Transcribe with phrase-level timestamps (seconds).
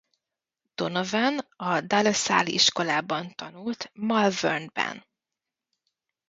[0.81, 1.35] Donovan
[1.73, 5.05] a De La Salle Iskolában tanult Malvern-ban.